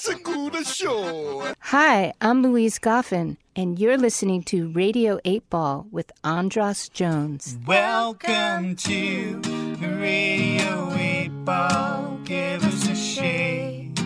[0.00, 1.52] Segura Show.
[1.60, 7.58] Hi, I'm Louise Goffin, and you're listening to Radio 8 Ball with Andras Jones.
[7.66, 9.42] Welcome to
[9.78, 12.18] Radio 8 Ball.
[12.24, 13.98] Give us a shake.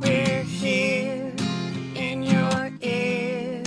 [0.00, 1.32] We're here
[1.94, 3.62] in your ear.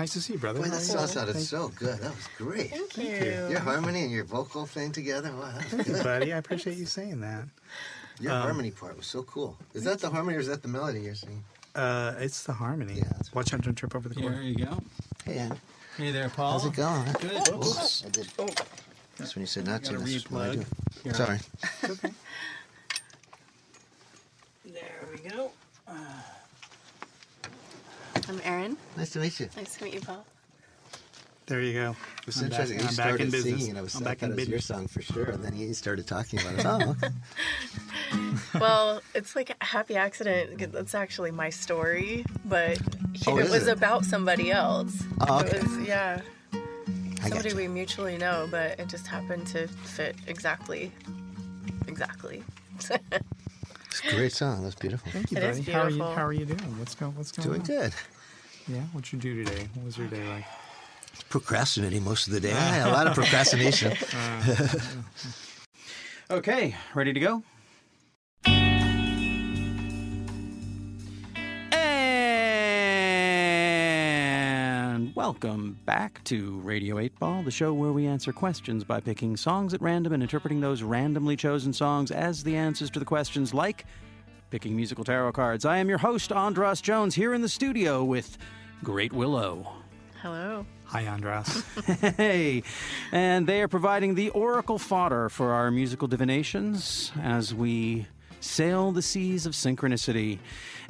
[0.00, 0.60] Nice to see you, brother.
[0.60, 0.82] Boy, that are you?
[0.82, 1.98] song sounded so good.
[1.98, 2.70] That was great.
[2.70, 3.48] Thank you.
[3.50, 5.30] Your harmony and your vocal thing together.
[5.30, 6.02] Wow, that was you, good.
[6.02, 6.32] buddy.
[6.32, 7.44] I appreciate you saying that.
[8.18, 9.58] Your Um, harmony part was so cool.
[9.74, 11.44] Is that the harmony or is that the melody you're singing?
[11.74, 12.94] Uh, it's the harmony.
[12.94, 13.60] Yeah, that's Watch out!
[13.60, 14.78] Don't trip over the Here There you go.
[15.26, 15.58] Hey, Ann.
[15.98, 16.52] Hey there, Paul.
[16.52, 17.04] How's it going?
[17.20, 17.48] Good.
[17.54, 18.26] Oops, I did.
[19.18, 19.92] That's when you said not to.
[19.98, 20.60] Gotta That's what I do.
[20.60, 21.02] replug.
[21.04, 21.12] Here.
[21.12, 21.38] Sorry.
[24.64, 25.50] There we go.
[28.30, 28.76] I'm Erin.
[28.96, 29.48] Nice to meet you.
[29.56, 30.24] Nice to meet you, Paul.
[31.46, 31.96] There you go.
[32.20, 32.78] It was I'm back- interesting.
[32.78, 33.54] I'm you back started in business.
[33.54, 35.24] singing, and I was I'm I back thought in it was your song for sure.
[35.24, 36.64] And then he started talking about it.
[36.64, 38.38] Oh, okay.
[38.60, 40.72] well, it's like a happy accident.
[40.72, 42.78] That's actually my story, but
[43.26, 43.76] Oh, it is was it?
[43.76, 45.02] about somebody else.
[45.22, 45.58] Oh, It okay.
[45.66, 46.20] was, yeah.
[47.22, 47.56] I Somebody you.
[47.56, 50.92] we mutually know, but it just happened to fit exactly.
[51.88, 52.44] Exactly.
[53.92, 54.62] It's a great song.
[54.62, 55.10] That's beautiful.
[55.10, 55.72] Thank you, It is buddy.
[55.72, 55.96] How are you?
[55.96, 56.14] beautiful.
[56.14, 56.78] How are you doing?
[56.78, 57.14] What's going?
[57.16, 57.66] What's going Doing on?
[57.66, 57.92] good.
[58.70, 58.82] Yeah.
[58.92, 59.68] What'd you do today?
[59.74, 60.44] What was your day like?
[61.28, 62.52] Procrastinating most of the day.
[62.56, 63.96] I had a lot of procrastination.
[64.14, 64.68] Uh,
[66.30, 67.42] okay, ready to go?
[74.92, 79.36] And welcome back to Radio 8 Ball, the show where we answer questions by picking
[79.36, 83.52] songs at random and interpreting those randomly chosen songs as the answers to the questions,
[83.52, 83.84] like
[84.50, 85.64] picking musical tarot cards.
[85.64, 88.38] I am your host, Andras Jones, here in the studio with
[88.82, 89.72] Great Willow.
[90.22, 90.64] Hello.
[90.84, 91.64] Hi, Andras.
[92.16, 92.62] Hey,
[93.12, 98.06] and they are providing the oracle fodder for our musical divinations as we
[98.40, 100.38] sail the seas of synchronicity.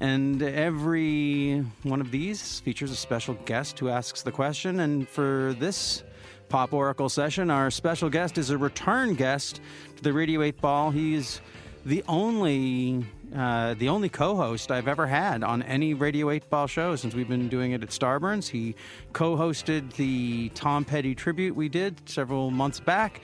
[0.00, 4.80] And every one of these features a special guest who asks the question.
[4.80, 6.02] And for this
[6.48, 9.60] Pop Oracle session, our special guest is a return guest
[9.96, 10.90] to the Radio 8 Ball.
[10.90, 11.40] He's
[11.84, 13.04] the only
[13.36, 17.28] uh, the only co-host I've ever had on any Radio 8 Ball show since we've
[17.28, 18.48] been doing it at Starburns.
[18.48, 18.74] He
[19.12, 23.20] co-hosted the Tom Petty tribute we did several months back,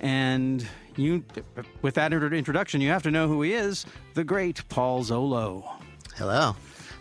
[0.00, 0.66] and
[0.96, 1.24] you,
[1.82, 5.68] with that introduction, you have to know who he is: the great Paul Zollo.
[6.16, 6.54] Hello.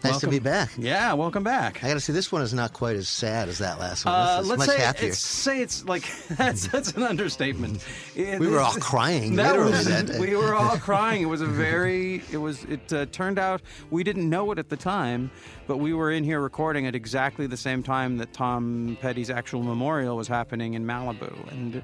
[0.03, 0.71] Nice to be back.
[0.77, 1.83] Yeah, welcome back.
[1.83, 4.13] I got to say, this one is not quite as sad as that last one.
[4.15, 5.09] Uh, let's much say happier.
[5.09, 6.03] it's, say it's like
[6.37, 7.83] that's that's an understatement.
[8.15, 11.21] It- We were all crying, That literally, was, that we were all crying.
[11.21, 12.23] It was a very.
[12.31, 12.63] It was.
[12.65, 15.31] It uh, turned out we didn't know it at the time,
[15.67, 19.63] but we were in here recording at exactly the same time that Tom Petty's actual
[19.63, 21.83] memorial was happening in Malibu, and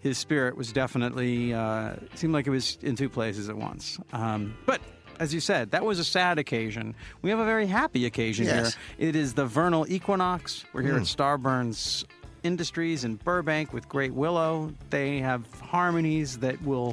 [0.00, 3.98] his spirit was definitely uh, seemed like it was in two places at once.
[4.14, 4.80] Um, but.
[5.20, 6.94] As you said, that was a sad occasion.
[7.22, 8.76] We have a very happy occasion Yes.
[8.98, 9.08] here.
[9.08, 10.64] It is the vernal equinox.
[10.72, 11.04] We're here at hmm.
[11.04, 12.04] Starburns
[12.42, 14.72] Industries in Burbank with Great Willow.
[14.90, 16.92] They have harmonies that will.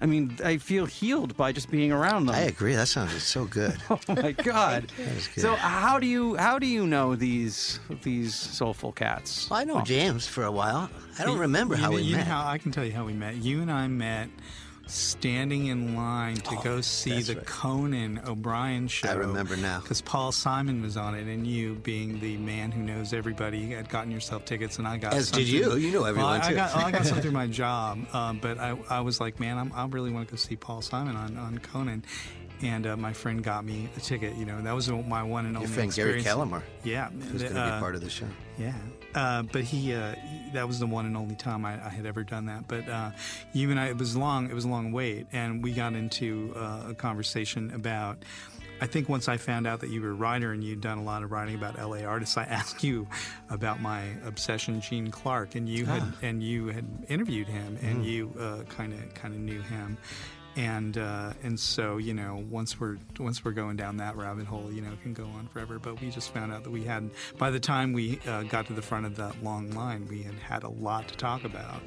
[0.00, 2.36] I mean, I feel healed by just being around them.
[2.36, 2.76] I agree.
[2.76, 3.76] That sounds so good.
[3.90, 4.92] Oh my god!
[5.36, 9.50] so how do you how do you know these these soulful cats?
[9.50, 10.88] Well, I know James for a while.
[11.18, 12.28] I don't remember you how we you met.
[12.28, 13.36] Know how, I can tell you how we met.
[13.36, 14.28] You and I met
[14.88, 17.46] standing in line to go see Oh, the right.
[17.46, 19.08] Conan O'Brien show.
[19.08, 19.80] I remember now.
[19.80, 23.88] Because Paul Simon was on it, and you, being the man who knows everybody, had
[23.88, 25.76] gotten yourself tickets, and I got As did you.
[25.76, 26.54] You know Well, everyone, I, I too.
[26.54, 29.72] got, I got some through my job, um, but I, I was like, man, I'm,
[29.74, 32.04] I really want to go see Paul Simon on, on Conan.
[32.60, 34.34] And uh, my friend got me a ticket.
[34.34, 36.24] You know, that was my one and only Your friend Gary.
[36.24, 38.26] Kellemer, Yeah, who's going to uh, be part of the show.
[38.58, 38.74] yeah,
[39.14, 42.06] uh, but he, uh, he- that was the one and only time I, I had
[42.06, 42.66] ever done that.
[42.68, 43.10] But uh,
[43.52, 44.50] you and I, it was long.
[44.50, 48.18] It was a long wait, and we got into uh, a conversation about.
[48.80, 51.02] I think once I found out that you were a writer and you'd done a
[51.02, 53.08] lot of writing about LA artists, I asked you
[53.50, 58.28] about my obsession, Gene Clark, and you had and you had interviewed him, and you
[58.68, 59.98] kind of kind of knew him.
[60.58, 64.70] And uh, and so you know once we're once we're going down that rabbit hole,
[64.72, 65.78] you know, it can go on forever.
[65.78, 67.08] But we just found out that we had
[67.38, 70.34] by the time we uh, got to the front of that long line, we had
[70.34, 71.80] had a lot to talk about.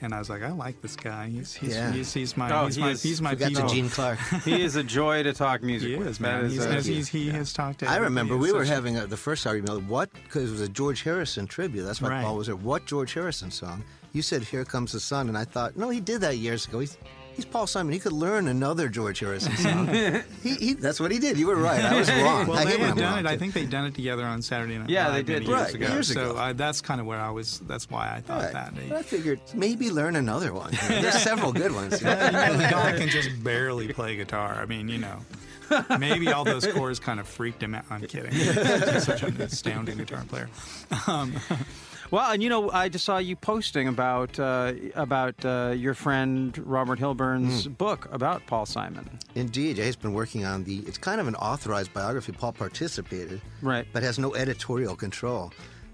[0.00, 1.28] And I was like, I like this guy.
[1.28, 1.92] He's he's Yeah.
[1.92, 4.18] he's, he's my Oh, he's, he my is- he's my We got to Gene Clark.
[4.44, 6.08] he is a joy to talk music He with.
[6.08, 6.44] is, man.
[6.46, 7.86] is, He's, uh, he's, he's, he has talked to.
[7.88, 9.84] I remember we were having a, the first argument.
[9.88, 10.12] What?
[10.12, 11.84] Because it was a George Harrison tribute.
[11.84, 12.24] That's why Right.
[12.24, 12.56] Paul was there.
[12.56, 13.84] What George Harrison song?
[14.12, 16.80] You said "Here Comes the Sun," and I thought, no, he did that years ago.
[16.80, 16.98] He's
[17.34, 17.92] he's Paul Simon.
[17.92, 19.86] He could learn another George Harrison song.
[20.42, 21.38] he, he, that's what he did.
[21.38, 21.84] You were right.
[21.84, 22.46] I was wrong.
[22.46, 23.26] Well, I they hate had done wrong, it.
[23.26, 25.42] I think they'd done it together on Saturday Night Yeah, Live they did.
[25.42, 25.88] many years Right, ago.
[25.94, 26.38] years so ago.
[26.38, 27.60] I, that's kind of where I was.
[27.60, 28.52] That's why I thought Right.
[28.52, 28.74] that.
[28.88, 30.72] But I figured maybe learn another one.
[30.72, 32.00] You know, There's several good ones.
[32.00, 34.58] you know, the guy can just barely play guitar.
[34.60, 35.18] I mean, you know,
[35.98, 37.84] maybe all those chords kind of freaked him out.
[37.90, 38.32] I'm kidding.
[38.32, 40.48] He's such an astounding guitar player.
[41.06, 41.34] Um,
[42.12, 46.56] Well, and you know, I just saw you posting about uh, about uh, your friend
[46.64, 47.72] Robert Hilburn's Hmm.
[47.72, 49.18] book about Paul Simon.
[49.34, 50.80] Indeed, yeah, he's been working on the.
[50.80, 52.32] It's kind of an authorized biography.
[52.32, 53.86] Paul participated, Right.
[53.94, 55.52] but has no editorial control.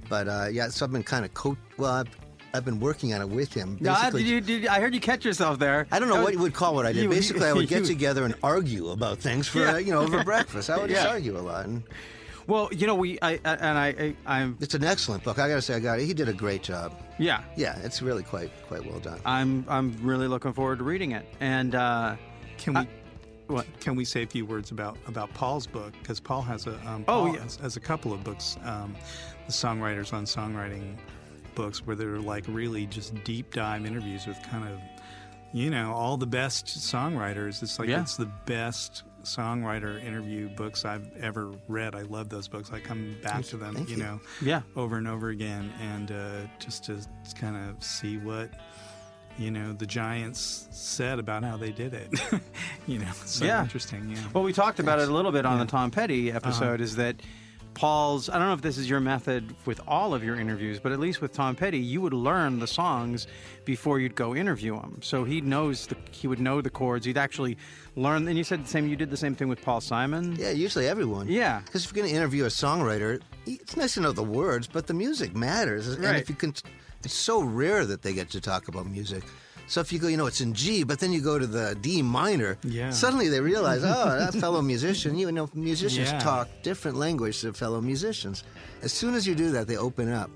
[0.08, 1.56] But uh, yeah, so I've been kind of co.
[1.76, 2.08] Well, I've,
[2.52, 3.76] I've been working on it with him.
[3.80, 5.86] No, I, did you, did you- I heard you catch yourself there.
[5.92, 7.04] I don't know what you would call what I did.
[7.04, 9.74] you- Basically, I would get you- together and argue about things for Yeah.
[9.74, 10.68] uh, you know over breakfast.
[10.68, 11.84] I would just argue a lot, and
[12.48, 15.38] Well, you know, we I, I and I, I I'm it's an excellent book.
[15.38, 16.06] I got to say, I got it.
[16.06, 16.92] He did a great job.
[17.18, 17.42] yeah.
[17.56, 19.20] Yeah, it's really quite quite well done.
[19.24, 21.26] I'm I'm really looking forward to reading it.
[21.40, 22.16] And uh,
[22.56, 22.88] can we?
[23.54, 23.66] what?
[23.80, 25.92] Can we say a few words about, about Paul's book?
[26.00, 27.42] Because Paul has a um, Oh, Paul yeah.
[27.42, 28.94] has, has a couple of books, um,
[29.46, 30.96] the songwriters on songwriting
[31.54, 34.78] books, where they're like really just deep dive interviews with kind of,
[35.52, 37.62] you know, all the best songwriters.
[37.62, 38.00] It's like Yeah.
[38.02, 41.94] it's the best songwriter interview books I've ever read.
[41.94, 42.70] I love those books.
[42.72, 43.96] I come back to them, you you.
[43.96, 44.62] know, Yeah.
[44.76, 46.98] over and over again, and uh, just to
[47.38, 48.50] kind of see what
[49.38, 52.08] you know the giants said about how they did it.
[52.86, 53.62] you know, so Yeah.
[53.62, 54.10] interesting.
[54.10, 54.18] Yeah.
[54.32, 56.36] Well, we talked about it a little bit on the Tom Petty Uh-huh.
[56.38, 56.80] episode.
[56.80, 57.16] Is that
[57.78, 58.28] Paul's?
[58.28, 60.98] I don't know if this is your method with all of your interviews, but at
[60.98, 63.28] least with Tom Petty, you would learn the songs
[63.64, 64.98] before you'd go interview him.
[65.00, 67.06] So he knows the he would know the chords.
[67.06, 67.56] He'd actually
[67.94, 68.26] learn.
[68.26, 68.88] And you said the same.
[68.88, 70.34] You did the same thing with Paul Simon.
[70.36, 71.28] Yeah, usually everyone.
[71.28, 71.60] Yeah.
[71.64, 74.88] Because if you're going to interview a songwriter, it's nice to know the words, but
[74.88, 75.86] the music matters.
[75.86, 76.52] And if you can,
[77.04, 79.22] it's so rare that they get to talk about music.
[79.68, 81.76] So if you go, you know, it's in G, but then you go to the
[81.80, 82.90] D minor, Yeah.
[82.90, 86.18] suddenly they realize, oh, that fellow musician, you know, musicians Yeah.
[86.20, 88.44] talk different language to fellow musicians.
[88.82, 90.30] As soon as you do that, they open up.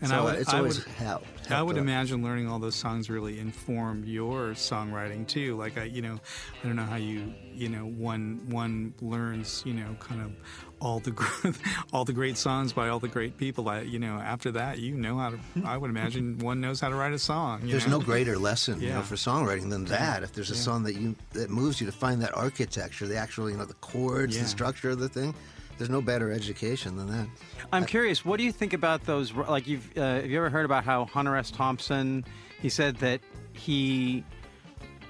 [0.00, 1.50] And so I would- it's I always would- helped.
[1.52, 5.56] I would helped imagine learning all those songs really informed your songwriting too.
[5.56, 6.18] Like I, you know,
[6.62, 10.32] I don't know how you, you know, one one learns, you know, kind of
[10.80, 11.54] all the
[11.92, 13.68] all the great songs by all the great people.
[13.68, 15.38] I, you know, after that, you know how to.
[15.64, 17.62] I would imagine one knows how to write a song.
[17.62, 17.98] you There's know?
[17.98, 20.22] no greater lesson, you know, for songwriting than that.
[20.22, 23.50] If there's a song that you that moves you to find that architecture, the actual,
[23.50, 24.42] you know, the chords, Yeah.
[24.42, 25.34] the structure of the thing,
[25.78, 27.26] there's no better education than that.
[27.72, 28.24] I'm curious.
[28.24, 29.32] What do you think about those?
[29.32, 31.50] Like, you've uh, have you ever heard about how Hunter S.
[31.50, 32.24] Thompson?
[32.60, 33.20] He said that
[33.52, 34.24] he,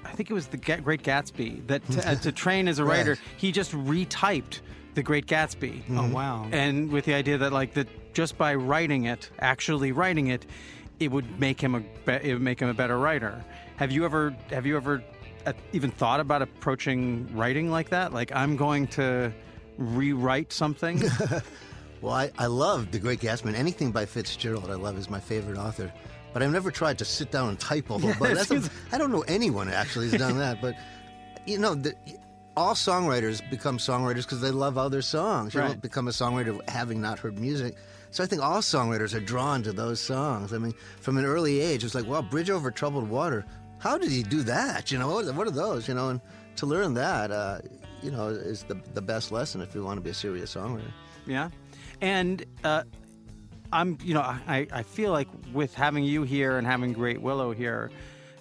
[0.03, 1.65] I think it was the Great Gatsby.
[1.67, 3.19] That to, uh, to train as a writer, Right.
[3.37, 4.59] he just retyped
[4.95, 5.83] the Great Gatsby.
[5.91, 6.47] Oh wow.
[6.51, 10.45] and with the idea that like that just by writing it, actually writing it,
[10.99, 13.43] it would make him a it would make him a better writer.
[13.77, 15.03] Have you ever have you ever
[15.45, 18.13] uh, even thought about approaching writing like that?
[18.13, 19.31] Like I'm going to
[19.77, 21.01] rewrite something.
[22.01, 23.45] Well, I, I love The Great Gatsby.
[23.45, 25.91] and Anything by Fitzgerald, I love, is my favorite author.
[26.33, 28.31] But I've never tried to sit down and type a whole book.
[28.33, 30.61] That's a, I don't know anyone actually has done that.
[30.61, 30.75] But,
[31.47, 31.95] you know, the,
[32.57, 35.53] all songwriters become songwriters because they love other songs.
[35.53, 35.67] You Right.
[35.67, 37.75] don't become a songwriter having not heard music.
[38.11, 40.53] So I think all songwriters are drawn to those songs.
[40.53, 43.45] I mean, from an early age, it's like, well, Bridge Over Troubled Water.
[43.79, 44.89] How did he do that?
[44.91, 45.87] You know, what, what are those?
[45.87, 46.21] You know, and
[46.55, 47.59] to learn that, uh,
[48.01, 50.91] you know, is the, the best lesson if you want to be a serious songwriter.
[51.27, 51.49] Yeah,
[52.01, 52.83] and uh,
[53.73, 57.51] I'm, you know, I, I feel like with having you here and having Great Willow
[57.51, 57.91] here,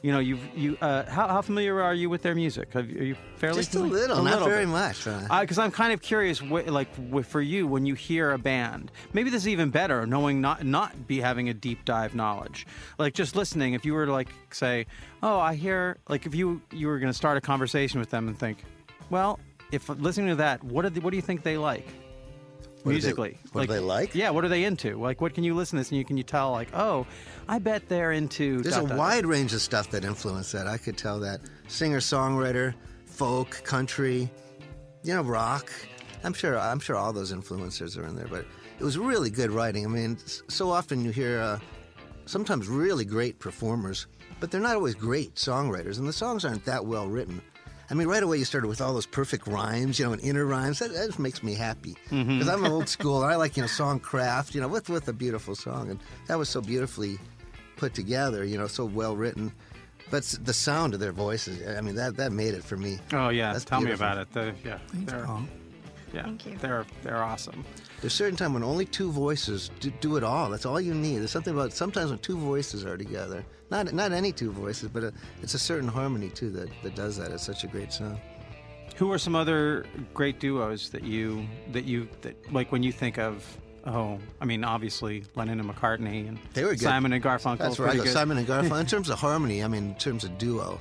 [0.04, 0.76] you know, you've you.
[0.82, 2.74] Uh, how, how familiar are you with their music?
[2.74, 4.00] Have, are you fairly Just a familiar?
[4.00, 4.72] little, not very bit.
[4.72, 5.06] much.
[5.06, 8.38] Uh, Because I'm kind of curious, wh- like wh- for you, when you hear a
[8.38, 12.66] band, maybe this is even better, knowing not not be having a deep dive knowledge,
[12.98, 13.72] like just listening.
[13.72, 14.84] If you were to like say,
[15.22, 18.28] "Oh, I hear," like if you you were going to start a conversation with them
[18.28, 18.58] and think,
[19.08, 19.40] "Well,
[19.72, 21.88] if listening to that, what do they, what do you think they like?"
[22.84, 24.14] What do they- musically, what do they like?
[24.14, 24.98] Yeah, what are they into?
[25.00, 27.06] Like, what can you listen to this and you can you tell like, oh,
[27.48, 28.60] I bet they're into.
[28.60, 30.66] There's dot, a dot, wide range of stuff that influenced that.
[30.66, 31.40] I could tell that.
[31.68, 32.74] Singer, songwriter,
[33.06, 34.30] folk, country,
[35.02, 35.72] you know, rock.
[36.22, 36.58] I'm sure.
[36.58, 38.28] I'm sure all those influencers are in there.
[38.28, 38.44] But
[38.78, 39.84] it was really good writing.
[39.86, 41.58] I mean, so often you hear uh,
[42.26, 44.06] sometimes really great performers,
[44.40, 47.40] but they're not always great songwriters, and the songs aren't that well written.
[47.90, 50.44] I mean, right away you started with all those perfect rhymes, you know, and inner
[50.44, 50.78] rhymes.
[50.78, 52.38] That, that just makes me happy mm-hmm.
[52.38, 53.22] because I'm old school.
[53.22, 56.00] and I like you know song craft, you know, with with a beautiful song, and
[56.26, 57.18] that was so beautifully
[57.76, 59.52] put together, you know, so well written.
[60.10, 62.98] But the sound of their voices, I mean, that that made it for me.
[63.12, 64.06] Oh yeah, That's tell beautiful.
[64.06, 64.32] me about it.
[64.32, 65.42] The, yeah, they're, Paul.
[66.12, 66.56] yeah, Thank you.
[66.58, 67.64] they're they're awesome.
[68.04, 70.50] There's a certain time when only two voices do, do it all.
[70.50, 71.20] That's all you need.
[71.20, 73.46] There's something about sometimes when two voices are together.
[73.70, 77.16] Not not any two voices, but a, it's a certain harmony too that, that does
[77.16, 77.32] that.
[77.32, 78.20] It's such a great song.
[78.96, 83.18] Who are some other great duos that you that you that like when you think
[83.18, 83.42] of?
[83.86, 86.80] Oh, I mean, obviously Lennon and McCartney and They were good.
[86.80, 87.56] Simon and Garfunkel.
[87.56, 88.04] That's where I pretty go.
[88.04, 88.12] good.
[88.12, 88.80] Simon and Garfunkel.
[88.80, 90.78] in terms of harmony, I mean, in terms of duo,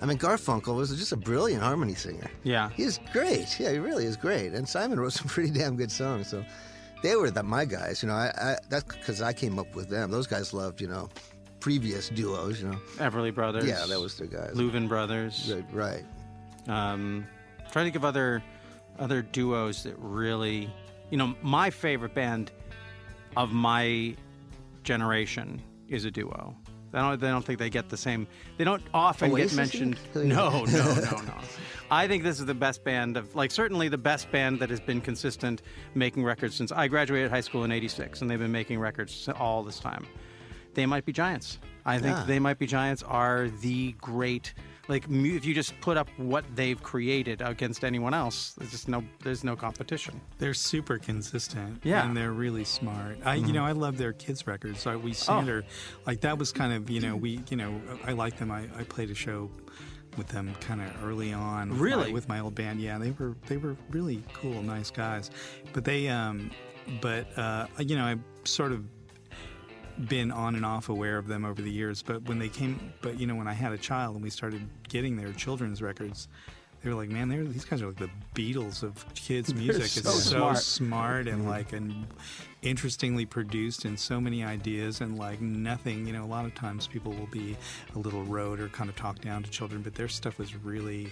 [0.00, 2.30] I mean, Garfunkel was just a brilliant harmony singer.
[2.44, 2.70] Yeah.
[2.70, 3.58] He is great.
[3.58, 4.52] Yeah, he really is great.
[4.52, 6.28] And Simon wrote some pretty damn good songs.
[6.28, 6.44] So
[7.02, 8.02] they were the, my guys.
[8.02, 10.10] You know, I, I that's because I came up with them.
[10.10, 11.08] Those guys loved, you know,
[11.60, 12.60] previous duos.
[12.62, 13.64] You know, Everly Brothers.
[13.66, 14.54] yeah, that was their guys.
[14.54, 15.52] Louvin Brothers.
[15.52, 16.04] Right, right.
[16.68, 17.26] Um,
[17.70, 18.42] trying to think of other
[18.98, 20.72] other duos that really,
[21.10, 22.50] you know, my favorite band
[23.36, 24.14] of my
[24.84, 26.56] generation is a duo.
[26.92, 28.26] I don't, they don't think they get the same.
[28.56, 29.98] They don't often Oasis, get mentioned.
[30.14, 31.34] No, no, no, no.
[31.90, 34.80] I think this is the best band of, like, certainly the best band that has
[34.80, 35.62] been consistent
[35.94, 39.62] making records since I graduated high school in '86, and they've been making records all
[39.62, 40.06] this time.
[40.74, 41.58] They might be giants.
[41.86, 42.24] I think Yeah.
[42.24, 44.52] they might be giants are the great.
[44.88, 49.04] Like, if you just put up what they've created against anyone else, there's just no,
[49.22, 50.20] there's no competition.
[50.38, 51.80] They're super consistent.
[51.84, 52.06] Yeah.
[52.06, 53.18] And they're really smart.
[53.24, 54.86] I, you know, I love their kids' records.
[54.86, 55.12] I, we Oh.
[55.14, 55.64] Sander,
[56.06, 58.50] like that was kind of, you know, we, you know, I like them.
[58.50, 59.50] I, I played a show
[60.16, 61.70] with them kind of early on.
[61.70, 62.06] With Really?
[62.06, 62.80] My, with my old band.
[62.80, 65.30] Yeah, they were they were really cool, nice guys.
[65.72, 66.50] But they, um,
[67.02, 68.84] but uh, you know, I sort of
[70.06, 72.02] been on and off aware of them over the years.
[72.02, 74.62] But when they came, but you know, when I had a child and we started
[74.88, 76.28] getting their children's records,
[76.82, 79.86] they were like, man, they're, these guys are like the Beatles of kids' music.
[79.86, 80.58] so it's so smart.
[80.58, 81.48] smart and mm-hmm.
[81.48, 82.06] like and
[82.62, 86.06] interestingly produced and so many ideas and like nothing.
[86.06, 87.56] You know, a lot of times people will be
[87.94, 91.08] a little rote or kind of talk down to children, but their stuff was really.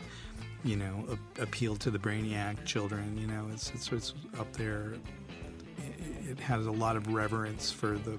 [0.64, 1.05] You know,
[1.38, 3.16] a- appealed to the brainiac children.
[3.16, 4.95] You know, it's it's, it's up there
[5.78, 8.19] it- it has a lot of reverence for the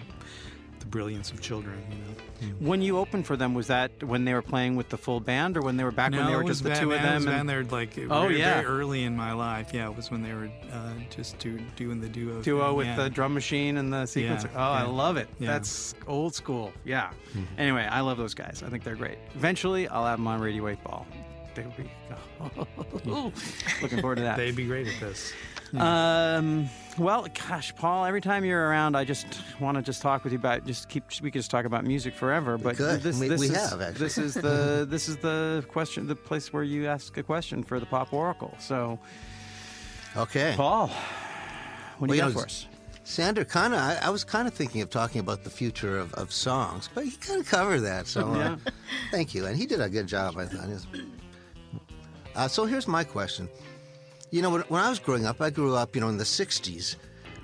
[0.87, 1.83] brilliance of children.
[1.89, 2.53] You know.
[2.57, 2.67] Hmm.
[2.67, 5.57] When you opened for them, was that when they were playing with the full band,
[5.57, 7.23] or when they were back no, when they were just the two of them?
[7.23, 8.61] Van, and- they're like Oh, very, yeah.
[8.61, 9.71] very early in my life.
[9.73, 12.41] Yeah, it was when they were uh, just do, doing the duo.
[12.41, 12.95] duo thing, with yeah.
[12.95, 14.51] the drum machine and the sequencer.
[14.53, 15.27] Yeah, oh, I love it.
[15.39, 15.47] Yeah.
[15.47, 16.71] That's old school.
[16.85, 17.09] Yeah.
[17.29, 17.43] Mm-hmm.
[17.57, 18.63] Anyway, I love those guys.
[18.65, 19.17] I think they're great.
[19.35, 21.07] Eventually, I'll have them on Radio 8 Ball.
[21.55, 21.89] They would be
[23.81, 24.37] looking forward to that.
[24.37, 25.33] They'd be great at this.
[25.75, 29.27] Um, well, gosh, Paul, every time you're around, I just
[29.59, 31.03] want to just talk with you about just keep.
[31.21, 32.57] We could just talk about music forever.
[32.57, 33.01] But could.
[33.01, 34.05] this, We- this we is, have, actually.
[34.05, 37.79] This is the this is the question, the place where you ask a question for
[37.79, 38.53] the Pop Oracle.
[38.59, 38.97] So,
[40.15, 40.53] Okay.
[40.55, 42.67] Paul, what do Well, you you got for us?
[43.03, 46.13] Sander, kind of, I, I was kind of thinking of talking about the future of,
[46.15, 48.05] of songs, but he kind of covered that.
[48.07, 48.55] So, uh, Yeah.
[49.11, 50.67] thank you, and he did a good job, I thought.
[52.35, 53.47] Uh, so here's my question.
[54.29, 56.23] You know, when, when I was growing up, I grew up, you know, in the
[56.23, 56.97] '60s.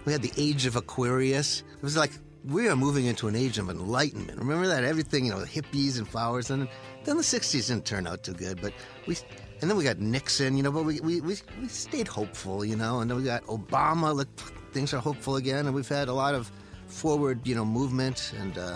[0.05, 1.63] We had the age of Aquarius.
[1.75, 2.11] It was like
[2.45, 4.37] we are moving into an age of enlightenment.
[4.37, 6.67] Remember that everything, you know, hippies and flowers, and
[7.05, 8.61] then the '60s didn't turn out too good.
[8.61, 8.73] But
[9.07, 9.17] we,
[9.61, 12.75] and then we got Nixon, you know, but we we, we, we stayed hopeful, you
[12.75, 14.13] know, and then we got Obama.
[14.13, 14.27] Look,
[14.73, 16.51] things are hopeful again, and we've had a lot of
[16.87, 18.75] forward, you know, movement and uh,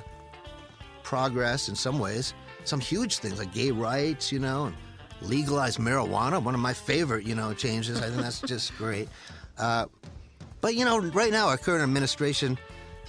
[1.04, 2.34] progress in some ways.
[2.64, 4.76] Some huge things like gay rights, you know, and
[5.22, 6.42] legalize marijuana.
[6.42, 8.02] One of my favorite, you know, changes.
[8.02, 9.10] I think that's just great.
[9.58, 9.86] Uh,
[10.62, 12.58] but you know, right now our current administration,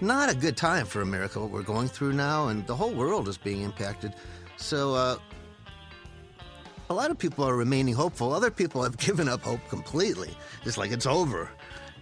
[0.00, 1.40] not a good time for America.
[1.40, 4.14] What we're going through now, and the whole world is being impacted.
[4.56, 4.94] So.
[4.94, 5.16] Uh,
[6.90, 8.32] a lot of people are remaining hopeful.
[8.32, 10.30] Other people have given up hope completely.
[10.64, 11.50] It's like it's over.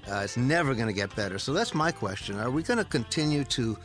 [0.09, 1.39] Uh, it's never going to get better.
[1.39, 2.39] So that's my question.
[2.39, 3.77] Are we going to continue to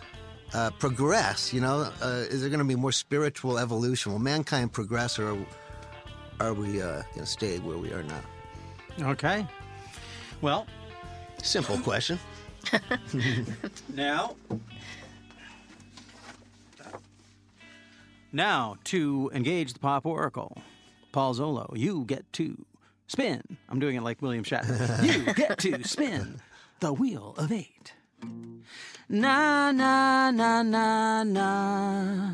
[0.53, 1.51] uh, progress?
[1.51, 4.11] You know, uh, is there going to be more spiritual evolution?
[4.11, 5.35] Will mankind progress, or
[6.41, 8.21] are we uh, going to stay where we are now?
[9.11, 9.45] Okay.
[10.41, 10.65] Well,
[11.43, 12.19] Simple question.
[13.95, 14.35] Now,
[18.31, 20.61] now to engage the pop oracle,
[21.11, 22.63] Paul Zollo, you get to
[23.07, 23.41] spin.
[23.69, 25.03] I'm doing it like William Shatner.
[25.27, 26.39] you get to spin
[26.79, 27.93] the wheel of eight.
[29.09, 32.33] Na na na na na,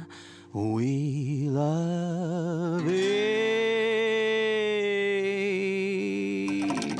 [0.53, 2.87] wheel love
[6.47, 6.99] eight.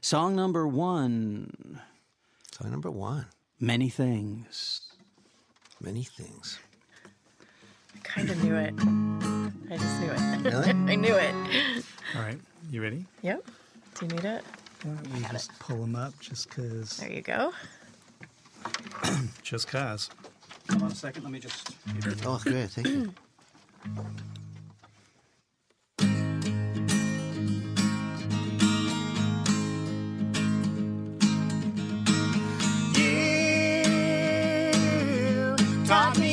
[0.00, 1.80] Song number one.
[2.52, 3.26] Song number one,
[3.60, 4.80] Many things.
[5.80, 6.58] many things.
[7.94, 8.74] I kind of knew it.
[9.70, 10.20] I just knew it.
[10.44, 10.70] Really?
[10.92, 11.34] I knew it.
[12.16, 12.38] All right,
[12.70, 13.04] you ready?
[13.22, 13.44] Yep.
[13.98, 14.42] Do you need it?
[14.82, 16.96] Why don't we just pull them up just because?
[16.98, 17.52] There you go.
[19.42, 20.10] Just cause.
[20.70, 21.24] Hold on a second.
[21.24, 21.72] Let me just.
[22.26, 22.70] Oh, great.
[22.70, 23.14] Thank you.
[32.94, 33.84] You
[35.86, 36.27] taught me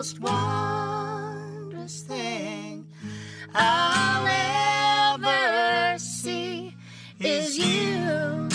[0.00, 2.86] most wondrous thing
[3.54, 4.26] I'll
[5.12, 6.74] ever see
[7.18, 8.48] is you.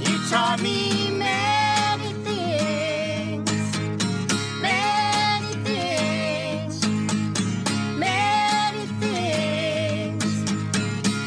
[0.00, 3.52] You taught me many things,
[4.60, 6.84] many things,
[7.96, 10.26] many things,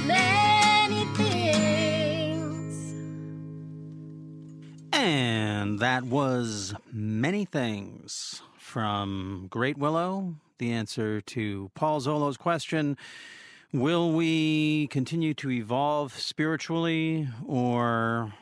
[0.05, 2.75] many things.
[4.91, 8.30] And that was Many Things
[8.71, 10.35] from Great Willow.
[10.57, 12.97] The answer to Paul Zollo's question
[13.73, 18.33] Will we continue to evolve spiritually or.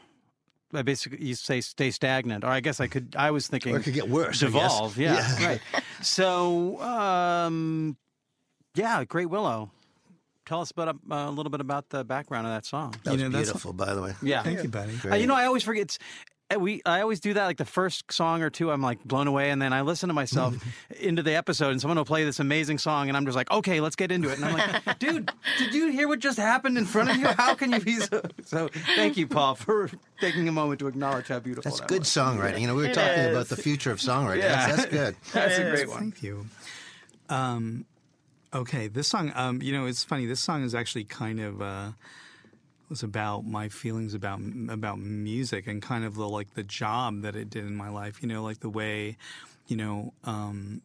[0.72, 3.16] I basically, you say stay stagnant, or I guess I could.
[3.18, 4.72] I was thinking Or it could get worse, I guess.
[4.72, 5.48] Devolve, yeah, Yeah.
[5.48, 5.62] right.
[6.04, 7.98] So, um,
[8.76, 9.72] yeah, Great Willow.
[10.46, 12.94] Tell us about a, a little bit about the background of that song.
[13.04, 14.14] That was You know, that's- beautiful, by the way.
[14.22, 14.94] Yeah, Thank you, buddy.
[15.10, 15.82] uh, you know, I always forget.
[15.86, 16.04] It's, uh,
[16.58, 17.46] we I always do that.
[17.46, 20.14] Like the first song or two, I'm like blown away, and then I listen to
[20.14, 20.56] myself
[21.00, 23.82] into the episode, and someone will play this amazing song, and I'm just like, okay,
[23.82, 24.38] let's get into it.
[24.40, 27.28] And I'm like, dude, did you hear what just happened in front of you?
[27.28, 28.22] How can you be so?
[28.46, 32.00] So thank you, Paul, for taking a moment to acknowledge how beautiful That's that good
[32.00, 32.08] was.
[32.10, 32.62] songwriting.
[32.62, 33.32] You know, we were It talking is.
[33.36, 34.40] about the future of songwriting.
[34.40, 34.68] Yeah.
[34.68, 35.16] That's, that's good.
[35.34, 35.90] That's a great is.
[35.90, 36.00] one.
[36.00, 36.48] Thank you.
[37.30, 37.86] Um,
[38.54, 39.32] okay, this song.
[39.36, 40.26] Um, you know, it's funny.
[40.26, 41.90] This song is actually kind of uh,
[42.90, 47.36] was about my feelings about about music and kind of the like the job that
[47.36, 48.22] it did in my life.
[48.22, 49.18] You know, like the way,
[49.68, 50.14] you know.
[50.24, 50.82] Um,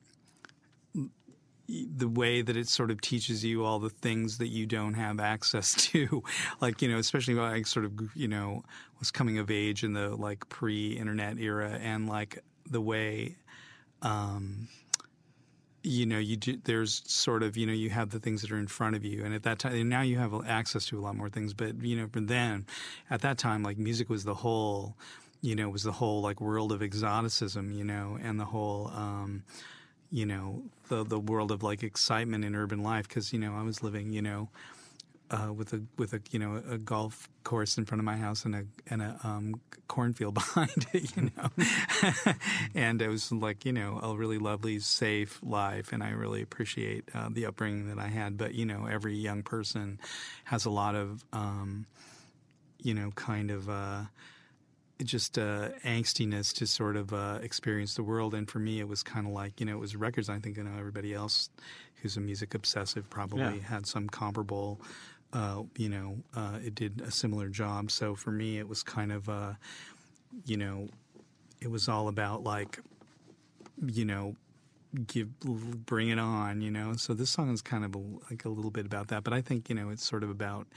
[1.67, 5.19] the way that it sort of teaches you all the things that you don't have
[5.19, 6.23] access to
[6.61, 8.63] like you know especially when i sort of you know
[8.99, 12.39] was coming of age in the like pre-internet era and like
[12.69, 13.35] the way
[14.03, 14.69] um
[15.85, 18.59] you know you do, there's sort of you know you have the things that are
[18.59, 21.03] in front of you and at that time and now you have access to a
[21.03, 22.65] lot more things but you know but then
[23.11, 24.97] at that time like music was the whole
[25.45, 29.45] you know, was the whole like world of exoticism, you know, and the whole, um,
[30.11, 33.07] you know, the the world of like excitement in urban life.
[33.07, 34.49] Because you know, I was living, you know,
[35.31, 38.45] uh, with a with a you know a golf course in front of my house
[38.45, 42.35] and a and a um, cornfield behind it, you know,
[42.75, 47.09] and it was like you know a really lovely, safe life, and I really appreciate
[47.15, 48.37] uh, the upbringing that I had.
[48.37, 49.99] But you know, every young person
[50.45, 51.87] has a lot of um,
[52.83, 53.69] you know kind of.
[53.69, 54.03] Uh,
[55.05, 58.35] just uh, angstiness to sort of uh, experience the world.
[58.35, 60.29] And for me, it was kind of like, you know, it was records.
[60.29, 61.51] I think, you know, everybody else
[62.03, 63.51] who's a music obsessive probably Yeah.
[63.61, 64.81] had some comparable,
[65.33, 67.91] uh, you know, uh, it did a similar job.
[67.91, 69.53] So for me, it was kind of, uh,
[70.47, 70.89] you know,
[71.61, 72.81] it was all about like,
[73.87, 74.37] you know,
[75.09, 77.99] give bring it on you know so this song is kind of a,
[78.31, 80.69] like a little bit about that but i think you know it's sort of about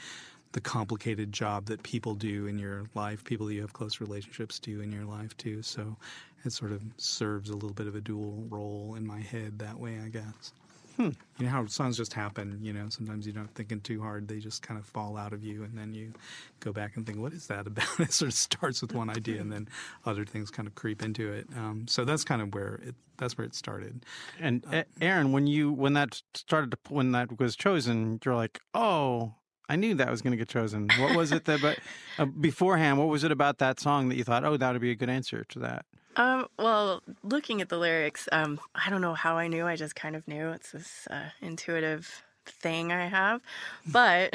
[0.58, 4.58] the complicated job that people do in your life people that you have close relationships
[4.58, 5.62] do in your life too.
[5.62, 5.96] So
[6.44, 9.80] it sort of serves a little bit of a dual role in my head that
[9.80, 10.54] way i guess.
[10.98, 14.40] You know how songs just happen you know sometimes you're not thinking too hard they
[14.40, 16.12] just kind of fall out of you and then you
[16.60, 17.88] go back and think what is that about?
[18.00, 19.68] It sort of starts with one idea and then
[20.08, 21.46] other things kind of creep into it.
[21.56, 24.06] Um, so that's kind of where it that's where it started.
[24.40, 28.60] And A- Aaron, when you when that started to when that was chosen, you're like,
[28.74, 29.36] oh,
[29.70, 30.90] I knew that was going to get chosen.
[31.00, 31.62] What was it that?
[31.62, 31.80] But
[32.18, 34.92] uh, beforehand, what was it about that song that you thought, oh, that would be
[34.92, 35.86] a good answer to that?
[36.16, 39.68] Um, well, looking at the lyrics, um, I don't know how I knew.
[39.68, 40.50] I just kind of knew.
[40.50, 43.42] It's this uh, intuitive thing I have.
[43.86, 44.34] But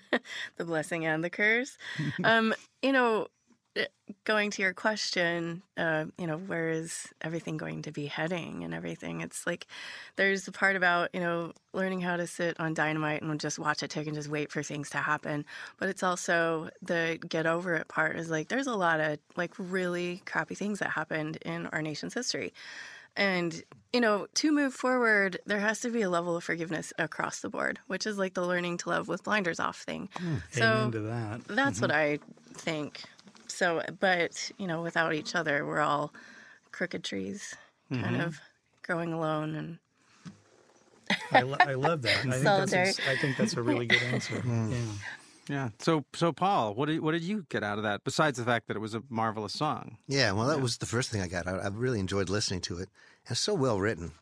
[0.56, 1.76] the blessing and the curse.
[2.24, 3.28] Um, you know,
[3.78, 3.84] Uh,
[4.24, 8.74] going to your question, uh, you know, where is everything going to be heading and
[8.74, 9.20] everything?
[9.20, 9.66] It's like
[10.16, 13.82] there's the part about, you know, learning how to sit on dynamite and just watch
[13.82, 15.44] it tick and just wait for things to happen.
[15.78, 19.52] But it's also the get over it part is like there's a lot of like
[19.58, 22.52] really crappy things that happened in our nation's history.
[23.16, 23.60] And,
[23.92, 27.48] you know, to move forward, there has to be a level of forgiveness across the
[27.48, 30.08] board, which is like the learning to love with blinders off thing.
[30.16, 31.82] Hmm, so amen to that that's mm-hmm.
[31.82, 32.18] what I
[32.54, 33.02] think.
[33.48, 36.12] So, but, you know, without each other, we're all
[36.70, 37.54] crooked trees,
[37.90, 38.40] kind of
[38.82, 39.54] growing alone.
[39.54, 39.78] And
[41.32, 42.18] I, lo- I love that.
[42.26, 44.42] I think, that's a, I think that's a really good answer.
[44.46, 44.76] Yeah.
[45.48, 45.68] Yeah.
[45.78, 48.68] So so Paul, what did what did you get out of that besides the fact
[48.68, 49.96] that it was a marvelous song?
[50.06, 51.46] Yeah, well, that was the first thing I got.
[51.46, 52.90] I, I really enjoyed listening to it.
[53.30, 54.12] It's so well written.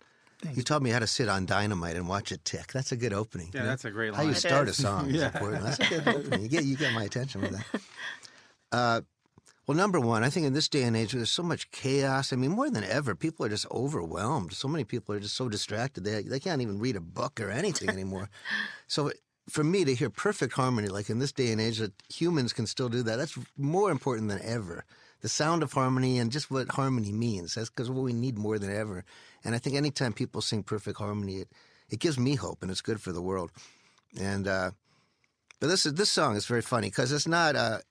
[0.55, 2.69] You taught me how to sit on dynamite and watch it tick.
[2.73, 3.49] That's a good opening.
[3.53, 3.71] Yeah, you know?
[3.71, 4.19] that's a great line.
[4.21, 4.31] How you.
[4.33, 4.77] It start a is.
[4.77, 5.27] song is Yeah.
[5.35, 5.65] important.
[5.65, 6.43] That's a good opening.
[6.43, 7.81] You get you get my attention with that.
[8.71, 9.01] Uh,
[9.67, 12.33] well, number one, I think in this day and age, there's so much chaos.
[12.33, 14.53] I mean, more than ever, people are just overwhelmed.
[14.53, 17.51] So many people are just so distracted they they can't even read a book or
[17.51, 18.31] anything anymore.
[18.87, 19.11] so
[19.49, 22.67] for me to hear perfect harmony, like in this day and age, that humans can
[22.67, 24.85] still do that, that's more important than ever.
[25.21, 27.55] The sound of harmony and just what harmony means.
[27.55, 29.05] That's because what we need more than ever.
[29.45, 31.49] And I think anytime people sing perfect harmony, it,
[31.89, 33.51] it gives me hope and it's good for the world.
[34.21, 34.73] And uh,
[35.61, 37.83] but this is this song is very funny because it's not a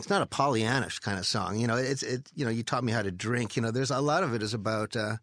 [0.00, 1.58] it's not a Pollyannish kind of song.
[1.58, 2.28] You know, it's it.
[2.34, 3.56] You know, you taught me how to drink.
[3.56, 4.96] You know, there's a lot of it is about.
[4.96, 5.16] Uh,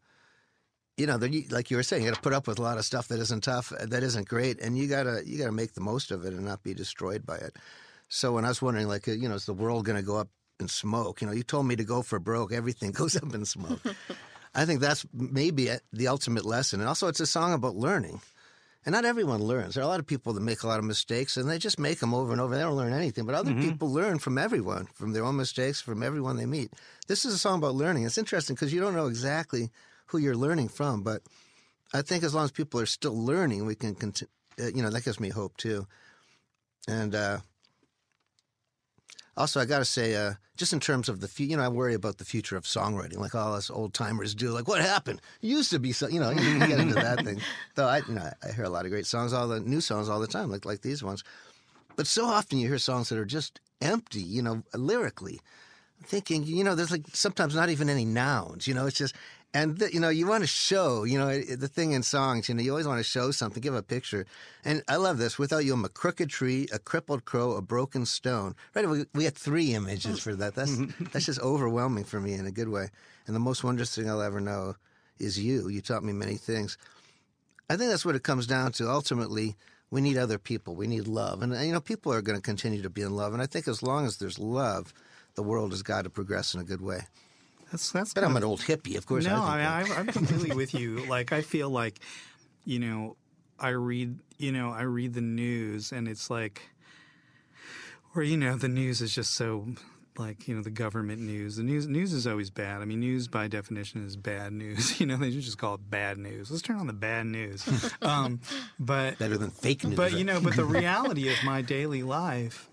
[0.96, 1.20] you know,
[1.52, 3.20] like you were saying, you got to put up with a lot of stuff that
[3.20, 6.26] isn't tough, uh, that isn't great, and you gotta you gotta make the most of
[6.26, 7.56] it and not be destroyed by it.
[8.10, 10.18] So when I was wondering, like, uh, you know, is the world going to go
[10.18, 11.22] up in smoke?
[11.22, 12.54] You know, you told me to go for broke.
[12.54, 13.82] Everything goes up in smoke.
[14.56, 16.80] I think that's maybe the ultimate lesson.
[16.80, 18.22] And also, it's a song about learning.
[18.86, 19.76] And not everyone learns.
[19.76, 21.78] There are a lot of people that make a lot of mistakes and they just
[21.78, 22.56] make them over and over.
[22.56, 23.26] They don't learn anything.
[23.26, 26.72] But other people learn from everyone, from their own mistakes, from everyone they meet.
[27.08, 28.06] This is a song about learning.
[28.06, 29.72] It's interesting because you don't know exactly
[30.08, 31.04] who you're learning from.
[31.04, 31.22] But
[31.94, 34.32] I think as long as people are still learning, we can continue.
[34.58, 35.86] You know, that gives me hope too.
[36.88, 37.40] And uh,
[39.38, 41.68] also, I got to say, uh, just in terms of the future, you know, I
[41.68, 44.50] worry about the future of songwriting, like all us old timers do.
[44.50, 45.22] Like, what happened?
[45.42, 47.40] It used to be so, you know, you get into that thing.
[47.76, 50.10] Though I, you know, I hear a lot of great songs, all the new songs
[50.10, 51.24] all the time, like like these ones.
[51.96, 55.40] But so often you hear songs that are just empty, you know, lyrically.
[56.00, 59.16] I'm thinking, you know, there's like sometimes not even any nouns, you know, it's just,
[59.54, 62.50] and the, you know, you want to show, you know, eh, the thing in songs,
[62.50, 64.26] you know, you always want to show something, give a picture.
[64.66, 65.40] And I love this.
[65.40, 68.56] Without you, I'm a crooked tree, a crippled crow, a broken stone.
[68.76, 68.88] Right?
[68.88, 70.56] We, we had three images for that.
[70.56, 70.78] That's
[71.12, 72.90] that's just overwhelming for me in a good way.
[73.26, 74.76] And the most wondrous thing I'll ever know
[75.18, 75.70] is you.
[75.70, 76.78] You taught me many things.
[77.70, 78.90] I think that's what it comes down to.
[78.90, 79.56] Ultimately,
[79.90, 80.76] we need other people.
[80.76, 83.16] We need love, and uh, you know, people are going to continue to be in
[83.16, 83.34] love.
[83.34, 84.94] And I think as long as there's love,
[85.36, 87.02] the world has got to progress in a good way.
[87.72, 88.14] That's that's.
[88.14, 89.26] But I'm of- an old hippie, of course.
[89.26, 91.06] No, I, I mean, I'm, I'm completely with you.
[91.08, 92.00] Like, I feel like,
[92.66, 93.16] you know,
[93.60, 96.62] I read, you know, I read the news, and it's like,
[98.16, 99.68] or you know, the news is just so,
[100.18, 101.56] like you know the government news.
[101.58, 102.82] The news news is always bad.
[102.82, 105.00] I mean, news by definition is bad news.
[105.00, 106.50] You know, they just call it bad news.
[106.50, 107.68] Let's turn on the bad news.
[108.02, 108.40] um,
[108.80, 109.96] but Better than fake news.
[109.96, 112.70] but you know, but the reality of my daily life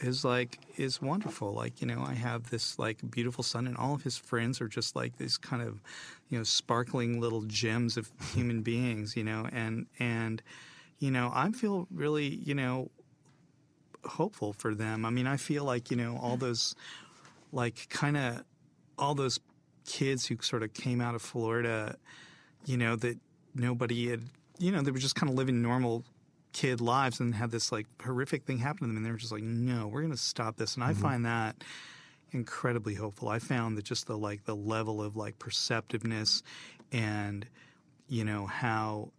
[0.00, 1.52] is like is wonderful.
[1.52, 4.68] Like you know, I have this like beautiful son, and all of his friends are
[4.68, 5.80] just like these kind of
[6.28, 9.16] you know sparkling little gems of human beings.
[9.16, 10.42] You know, and and
[10.98, 12.90] you know, I feel really you know
[14.04, 15.04] hopeful for them.
[15.04, 16.74] I mean, I feel like you know all those
[17.52, 18.44] like kind of
[18.98, 19.40] all those
[19.86, 21.96] kids who sort of came out of Florida,
[22.64, 23.18] you know, that
[23.54, 24.22] nobody had,
[24.58, 26.04] you know, they were just kind of living normal
[26.56, 29.32] kid lives and had this like horrific thing happen to them, and they were just
[29.32, 30.74] like, no, we're going to stop this.
[30.74, 31.62] And I find that
[32.32, 33.28] incredibly hopeful.
[33.28, 36.42] I found that just the like the level of like perceptiveness
[36.92, 37.46] and
[38.08, 39.10] you know how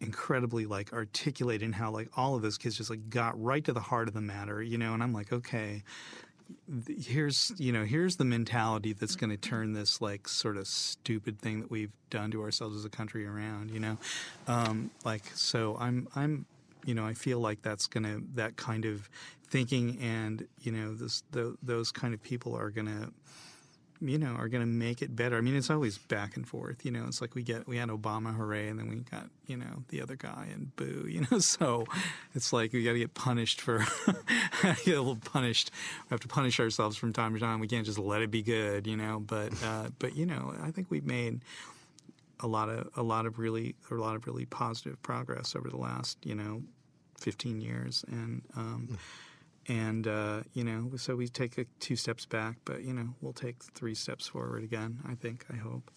[0.00, 3.72] incredibly like articulate and how like all of those kids just like got right to
[3.72, 5.82] the heart of the matter, you know, and I'm like, okay,
[7.00, 11.40] here's you know here's the mentality that's going to turn this like sort of stupid
[11.40, 13.98] thing that we've done to ourselves as a country around you know
[14.46, 16.46] um, like so i'm i'm
[16.86, 19.10] you know i feel like that's going to that kind of
[19.48, 23.12] thinking and you know this the, those kind of people are going to
[24.00, 25.36] you know, are going to make it better.
[25.36, 26.84] I mean, it's always back and forth.
[26.84, 29.56] You know, it's like we get we had Obama, hooray, and then we got you
[29.56, 31.06] know the other guy and boo.
[31.08, 31.84] You know, so
[32.34, 33.78] it's like we got to get punished for
[34.62, 35.70] get a little punished.
[36.04, 37.60] We have to punish ourselves from time to time.
[37.60, 38.86] We can't just let it be good.
[38.86, 41.40] You know, but uh, but you know, I think we've made
[42.40, 45.78] a lot of a lot of really a lot of really positive progress over the
[45.78, 46.62] last you know
[47.18, 48.42] 15 years and.
[48.56, 48.98] Um,
[49.68, 53.32] and uh, you know, so we take a, two steps back, but you know, we'll
[53.32, 55.00] take three steps forward again.
[55.04, 55.44] I think.
[55.52, 55.90] I hope.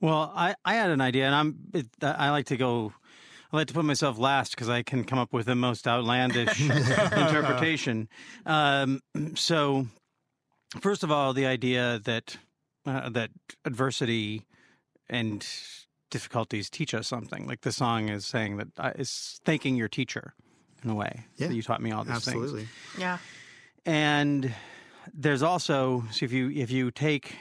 [0.00, 2.92] Well, I, I had an idea, and I'm it, I like to go.
[3.52, 6.60] I like to put myself last because I can come up with the most outlandish
[6.70, 8.08] interpretation.
[8.44, 9.00] Um,
[9.34, 9.86] so,
[10.80, 12.36] first of all, the idea that
[12.86, 13.30] uh, that
[13.64, 14.42] adversity
[15.08, 15.46] and
[16.10, 17.46] difficulties teach us something.
[17.46, 20.34] Like the song is saying that uh, is thanking your teacher
[20.84, 21.24] in a way.
[21.36, 21.48] Yeah.
[21.48, 22.60] that you taught me all these Absolutely.
[22.66, 23.18] things Yeah.
[23.84, 24.54] and
[25.14, 27.36] there's also so if you if you take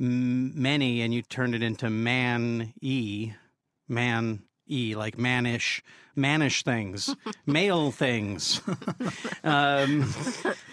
[0.00, 3.32] m- many and you turn it into man e
[3.88, 5.82] man e like mannish
[6.14, 7.14] mannish things
[7.46, 8.60] male things
[9.44, 10.12] um,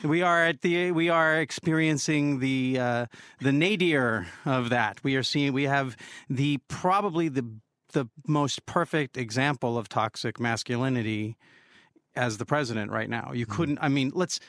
[0.04, 3.06] we are at the we are experiencing the uh,
[3.42, 5.98] the nadir of that we are seeing we have
[6.30, 7.46] the probably the
[7.92, 11.38] the most perfect example of toxic masculinity
[12.16, 13.32] as the president right now.
[13.34, 13.80] You couldn't.
[13.82, 14.40] I mean, let's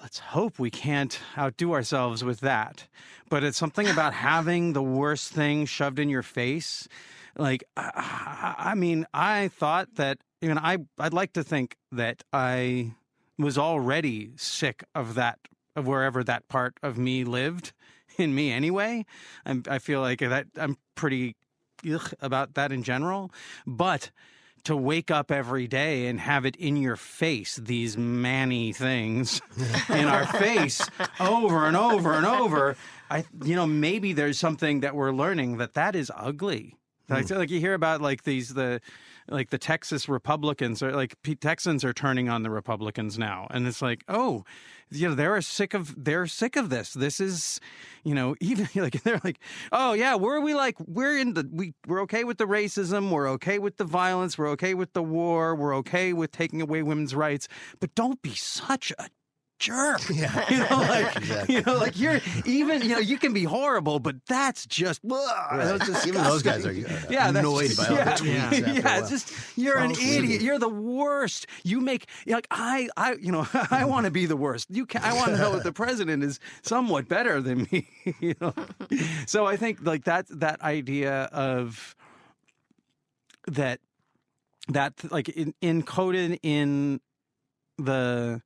[0.00, 2.86] let's hope we can't outdo ourselves with that.
[3.28, 6.88] But it's something about having the worst thing shoved in your face.
[7.36, 12.24] Like, I, I mean, I thought that you know, I I'd like to think that
[12.32, 12.94] I
[13.38, 15.38] was already sick of that
[15.74, 17.72] of wherever that part of me lived
[18.18, 19.06] in me anyway.
[19.46, 21.36] I'm, I feel like that I'm pretty
[21.90, 23.32] ugh about that in general,
[23.66, 24.10] but
[24.64, 29.40] to wake up every day and have it in your face, these manny things
[29.88, 30.88] in our face
[31.20, 32.76] over and over and over.
[33.10, 36.76] I, you know, maybe there's something that we're learning that that is ugly.
[37.12, 37.34] Like, hmm.
[37.34, 38.80] like you hear about like these the
[39.28, 43.82] like the Texas Republicans or like Texans are turning on the Republicans now, and it's
[43.82, 44.44] like, oh,
[44.90, 46.92] you know, they're sick of they're sick of this.
[46.92, 47.60] This is,
[48.04, 49.38] you know, even like they're like,
[49.70, 53.28] oh yeah, we're we like we're in the we we're okay with the racism, we're
[53.30, 57.14] okay with the violence, we're okay with the war, we're okay with taking away women's
[57.14, 57.48] rights,
[57.80, 59.08] but don't be such a
[59.62, 60.00] jerk.
[60.12, 60.50] Yeah.
[60.50, 61.54] You know, like Exactly.
[61.54, 65.80] you know, like you're even you know you can be horrible, but that's just Right.
[65.86, 68.66] just Even those guys are uh, yeah, annoyed just- by all yeah, the tweets.
[68.66, 70.42] Yeah, yeah it's just you're an idiot.
[70.42, 71.46] You're the worst.
[71.64, 74.66] You make like I I you know I want to be the worst.
[74.70, 77.88] You can I want to know that the president is somewhat better than me.
[78.20, 78.52] You know,
[79.26, 81.94] so I think like that that idea of
[83.46, 83.80] that
[84.68, 87.00] that like in, encoded in
[87.78, 88.40] the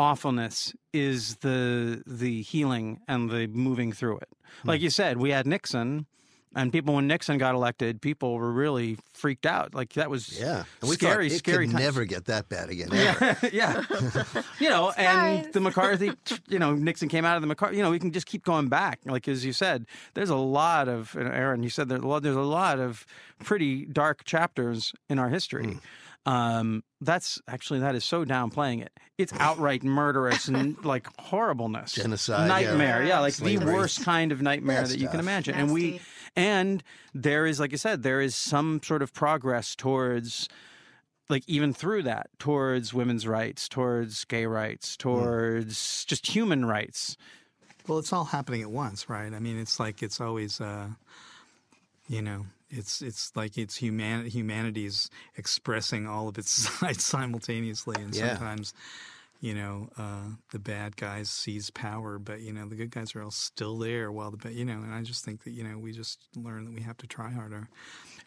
[0.00, 4.28] awfulness is the the healing and the moving through it.
[4.64, 4.84] Like hmm.
[4.84, 6.06] you said, we had Nixon,
[6.56, 9.74] and people when Nixon got elected, people were really freaked out.
[9.74, 10.64] Like that was Yeah.
[10.80, 11.84] And we scary, thought it scary could times.
[11.84, 12.92] never get that bad again.
[12.92, 13.38] Ever.
[13.52, 13.84] yeah,
[14.58, 16.12] you know, and the McCarthy,
[16.48, 17.76] you know, Nixon came out of the McCarthy.
[17.76, 19.00] You know, we can just keep going back.
[19.04, 21.62] Like as you said, there's a lot of Aaron.
[21.62, 22.22] You said there's a lot.
[22.22, 23.06] There's a lot of
[23.44, 25.78] pretty dark chapters in our history.
[26.26, 28.92] Um, that's actually that is so downplaying it.
[29.16, 33.02] It's outright murderous and like horribleness, Genocide, nightmare.
[33.04, 35.20] Yeah, like the worst kind of nightmare Bad that you can stuff.
[35.22, 35.54] imagine.
[35.54, 36.04] And we Nasty.
[36.36, 36.82] And
[37.14, 40.48] there is, like I said, there is some sort of progress towards
[41.28, 47.16] like even through that towards women's rights, towards gay rights, towards just human rights.
[47.86, 49.32] Well, it's all happening at once, right?
[49.32, 50.88] I mean, it's like it's always, uh,
[52.08, 58.14] you know, it's it's like it's human humanity's expressing all of its sides simultaneously, and
[58.14, 58.36] Yeah.
[58.36, 58.74] sometimes,
[59.40, 63.22] you know, uh, the bad guys seize power, but you know, the good guys are
[63.22, 64.74] all still there while the bad, you know.
[64.74, 67.30] And I just think that you know, we just learn that we have to try
[67.30, 67.68] harder.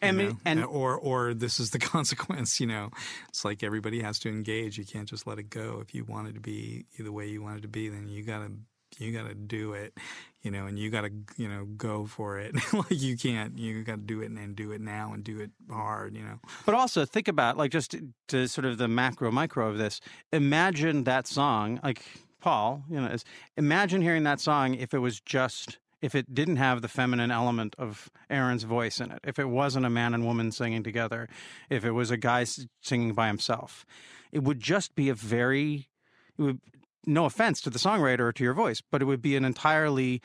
[0.02, 0.36] And know?
[0.44, 2.90] and- or or this is the consequence, you know.
[3.28, 4.76] It's like everybody has to engage.
[4.76, 5.78] You can't just let it go.
[5.80, 8.24] If you want it to be the way you want it to be, then you
[8.24, 8.50] gotta
[8.98, 9.96] you got to do it,
[10.44, 12.54] you know, and you got to, you know, go for it.
[12.72, 15.40] like you can't, you got to do it and, and do it now and do
[15.40, 16.38] it hard, you know.
[16.66, 20.00] But also think about like just to, to sort of the macro micro of this.
[20.32, 22.02] Imagine that song, like
[22.40, 23.24] Paul, you know, is,
[23.56, 27.74] imagine hearing that song if it was just if it didn't have the feminine element
[27.78, 31.30] of Aaron's voice in it, if it wasn't a man and woman singing together,
[31.70, 32.44] if it was a guy
[32.82, 33.86] singing by himself,
[34.30, 35.88] it would just be a very,
[36.36, 36.60] it would,
[37.06, 40.20] no offense to the songwriter or to your voice, but it would be an entirely,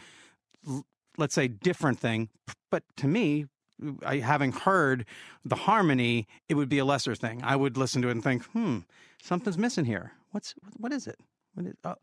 [1.18, 2.30] let's say, different thing.
[2.72, 3.46] But to me,
[4.06, 5.06] I, having heard
[5.46, 7.42] the harmony, it would be a lesser thing.
[7.44, 8.80] I would listen to it and think, hmm,
[9.22, 10.14] something's missing here.
[10.32, 11.20] What's what is it?
[11.68, 11.96] Is, oh,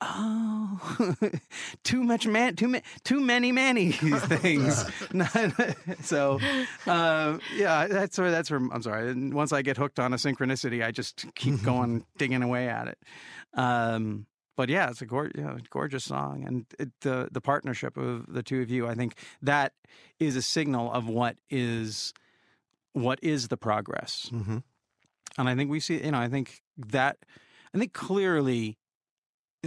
[0.00, 1.14] oh
[1.84, 4.84] too much man, too ma- too many Manny things.
[6.02, 6.38] so,
[6.86, 9.10] uh, yeah, that's where that's where I'm sorry.
[9.10, 12.88] And once I get hooked on a synchronicity, I just keep going digging away at
[12.88, 12.98] it.
[13.54, 18.26] Um, but yeah, it's a gor- yeah, gorgeous song, and it, the the partnership of
[18.32, 19.72] the two of you, I think that
[20.18, 22.12] is a signal of what is
[22.92, 24.30] what is the progress.
[24.32, 24.62] Mhm.
[25.36, 27.18] And I think we see, you know, I think that,
[27.72, 28.77] I think clearly,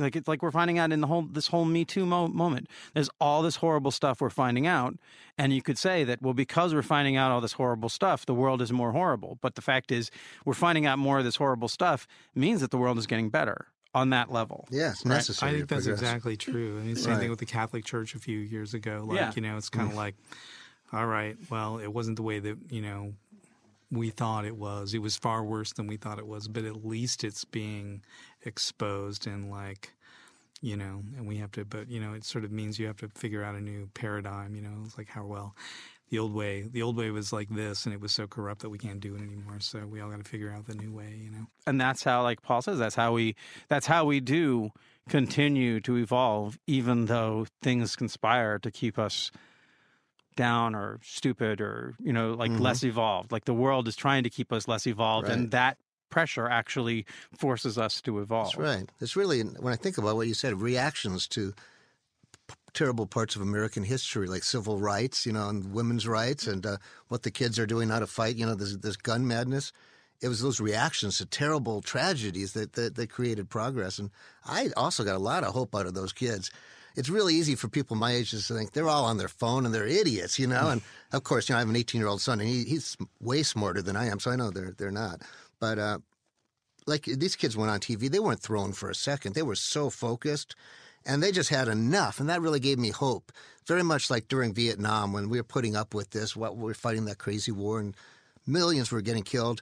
[0.01, 2.67] like it's like we're finding out in the whole this whole Me Too mo- moment.
[2.93, 4.95] There's all this horrible stuff we're finding out,
[5.37, 8.33] and you could say that well, because we're finding out all this horrible stuff, the
[8.33, 9.37] world is more horrible.
[9.41, 10.11] But the fact is,
[10.45, 13.67] we're finding out more of this horrible stuff means that the world is getting better
[13.93, 14.67] on that level.
[14.71, 15.15] Yeah, it's Right.
[15.15, 15.51] necessary.
[15.51, 16.01] I think that's progress.
[16.01, 16.79] exactly true.
[16.79, 17.19] I mean, same Right.
[17.19, 19.03] thing with the Catholic Church a few years ago.
[19.05, 19.31] Like, Yeah.
[19.35, 19.91] you know, it's kind Mm.
[19.91, 20.15] of like,
[20.93, 23.13] all right, well, it wasn't the way that, you know,
[23.91, 24.93] we thought it was.
[24.93, 28.01] It was far worse than we thought it was, but at least it's being
[28.43, 29.93] exposed and like,
[30.61, 32.97] you know, and we have to, but, you know, it sort of means you have
[32.97, 35.55] to figure out a new paradigm, you know, it's like how well
[36.09, 38.69] the old way, the old way was like this and it was so corrupt that
[38.69, 39.59] we can't do it anymore.
[39.59, 41.47] So we all got to figure out the new way, you know.
[41.65, 43.35] and that's how like paul says that's how we
[43.69, 44.69] that's how we do
[45.09, 49.31] continue to evolve even though things conspire to keep us
[50.35, 54.29] down or stupid or you know like less evolved like the world is trying to
[54.29, 55.37] keep us less evolved Right.
[55.37, 55.77] and that
[56.09, 57.05] pressure actually
[57.37, 58.89] forces us to evolve That's right.
[58.99, 61.53] It's really when I think about what you said, reactions to
[62.47, 66.65] p- terrible parts of American history, like civil rights, you know, and women's rights, and
[66.65, 68.35] uh, what the kids are doing now to fight.
[68.35, 69.71] You know, this this gun madness.
[70.21, 74.11] It was those reactions to terrible tragedies that, that that created progress, and
[74.45, 76.51] I also got a lot of hope out of those kids.
[76.95, 79.73] It's really easy for people my age to think they're all on their phone and
[79.73, 80.69] they're idiots, you know.
[80.69, 80.81] And
[81.13, 83.43] of course, you know, I have an 18 year old son, and he, he's way
[83.43, 85.21] smarter than I am, so I know they're they're not.
[85.59, 85.99] But uh,
[86.87, 89.35] like these kids went on TV, they weren't thrown for a second.
[89.35, 90.55] They were so focused
[91.05, 92.19] and they just had enough.
[92.19, 93.31] And that really gave me hope.
[93.67, 96.73] Very much like during Vietnam when we were putting up with this, what we were
[96.73, 97.95] fighting that crazy war and
[98.45, 99.61] millions were getting killed.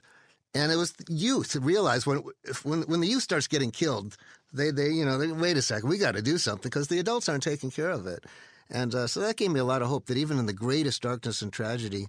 [0.54, 4.16] And it was youth that realized when, if- when, when the youth starts getting killed,
[4.52, 6.98] they, they you know, they, wait a second, we got to do something because the
[6.98, 8.24] adults aren't taking care of it.
[8.68, 11.02] And uh, so that gave me a lot of hope that even in the greatest
[11.02, 12.06] darkness and tragedy,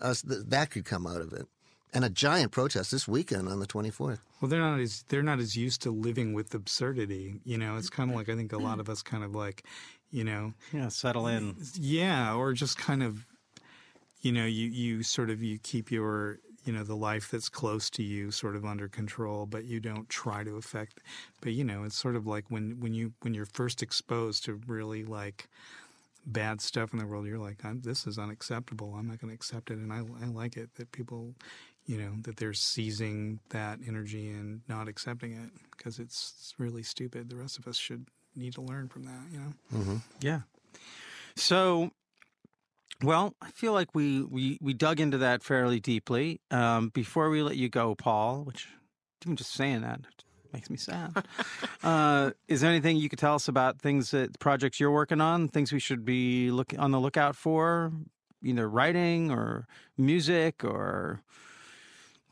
[0.00, 1.46] us th- that could come out of it.
[1.92, 4.18] And a giant protest this weekend on the 24th.
[4.40, 7.36] Well, they're not as they're not as used to living with absurdity.
[7.44, 9.62] You know, it's kind of like I think a lot of us kind of like,
[10.10, 13.24] you know, yeah settle in yeah, or just kind of,
[14.22, 17.90] you know, you you sort of you keep your you know the life that's close
[17.90, 21.00] to you sort of under control, but you don't try to affect.
[21.40, 24.60] But you know, it's sort of like when when you when you're first exposed to
[24.66, 25.48] really like
[26.26, 28.94] bad stuff in the world, you're like, I'm, this is unacceptable.
[28.94, 31.34] I'm not going to accept it, and I I like it that people.
[31.86, 36.82] You know that they're seizing that energy and not accepting it because it's, it's really
[36.82, 37.28] stupid.
[37.28, 39.20] The rest of us should need to learn from that.
[39.30, 39.52] You know.
[39.74, 39.96] Mm-hmm.
[40.22, 40.40] Yeah.
[41.36, 41.90] So,
[43.02, 46.40] well, I feel like we we we dug into that fairly deeply.
[46.50, 48.68] Um, before we let you go, Paul, which
[49.24, 50.00] even just saying that
[50.52, 51.12] makes me sad.
[51.82, 55.48] uh, is there anything you could tell us about things that projects you're working on?
[55.48, 57.92] Things we should be look on the lookout for,
[58.42, 59.66] either writing or
[59.98, 61.20] music or.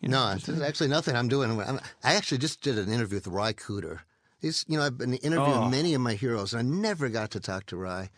[0.00, 1.60] You know, No, there's actually nothing I'm doing.
[1.60, 4.00] I'm, I actually just did an interview with Ry Cooder.
[4.40, 5.68] He's, you know, I've been interviewing Oh.
[5.68, 8.10] many of my heroes, and I never got to talk to Ry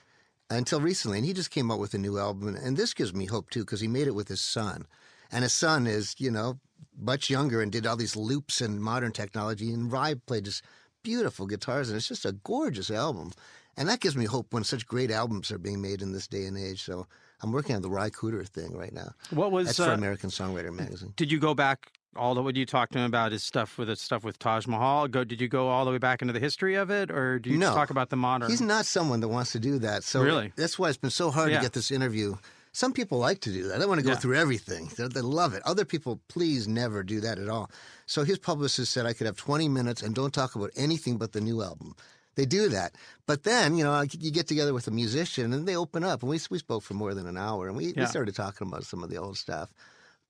[0.51, 1.19] until recently.
[1.19, 3.61] And he just came out with a new album, and this gives me hope too
[3.61, 4.87] because he made it with his son,
[5.31, 6.59] and his son is, you know,
[6.97, 9.73] much younger and did all these loops and modern technology.
[9.73, 10.63] And Ry played just
[11.03, 13.33] beautiful guitars, and it's just a gorgeous album.
[13.77, 16.45] And that gives me hope when such great albums are being made in this day
[16.45, 16.85] and age.
[16.85, 17.07] So
[17.43, 19.13] I'm working on the Ry Cooder thing right now.
[19.31, 21.13] What was That's for uh, American Songwriter Magazine.
[21.17, 22.53] Did you go back all the way?
[22.55, 25.09] You talked to him about is stuff with stuff with Taj Mahal.
[25.09, 25.25] Go.
[25.25, 27.59] Did you go all the way back into the history of it, or do you
[27.59, 27.75] No.
[27.75, 28.51] talk about the modern?
[28.51, 30.05] He's not someone that wants to do that.
[30.05, 30.53] So Really?
[30.57, 31.59] that's why it's been so hard Yeah.
[31.59, 32.37] to get this interview.
[32.73, 33.79] Some people like to do that.
[33.79, 34.19] They want to go Yeah.
[34.19, 34.91] through everything.
[34.97, 35.63] They, they love it.
[35.65, 37.71] Other people, please never do that at all.
[38.07, 41.33] So his publicist said I could have 20 minutes and don't talk about anything but
[41.33, 41.95] the new album.
[42.35, 42.97] They do that.
[43.27, 46.23] But then, you know, you get together with a musician and they open up.
[46.25, 47.93] And we, we spoke for more than an hour and we, Yeah.
[48.01, 49.73] we started talking about some of the old stuff.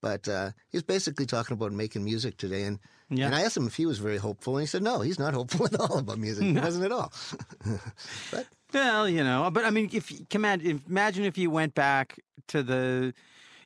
[0.04, 2.64] But uh, he was basically talking about making music today.
[2.64, 2.78] And,
[3.08, 3.24] Yeah.
[3.24, 4.56] and I asked him if he was very hopeful.
[4.56, 6.44] And he said, no, he's not hopeful at all about music.
[6.44, 7.10] He wasn't at all.
[8.30, 11.74] but Well, you know, but I mean, if come on, if, imagine if you went
[11.74, 13.14] back to the,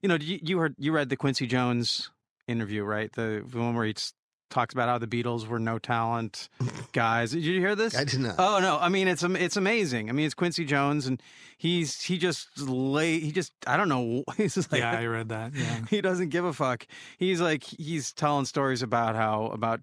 [0.00, 2.10] you know, you, you heard you read the Quincy Jones
[2.46, 3.12] interview, right?
[3.12, 4.12] The, the one where he s-
[4.50, 6.48] talks about how the Beatles were no talent
[6.92, 7.32] guys.
[7.32, 7.96] Did you hear this?
[7.96, 8.36] I did not.
[8.38, 10.08] Oh no, I mean it's it's amazing.
[10.08, 11.22] I mean it's Quincy Jones, and
[11.56, 14.24] he's he just lay he just I don't know.
[14.36, 15.54] He's just like yeah, I read that.
[15.54, 15.80] Yeah.
[15.90, 16.86] he doesn't give a fuck.
[17.18, 19.80] He's like he's telling stories about how about